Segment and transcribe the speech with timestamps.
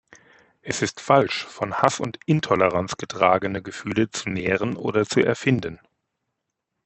[0.63, 5.79] Es ist falsch, von Hass und Intoleranz getragene Gefühle zu nähren oder zu erfinden.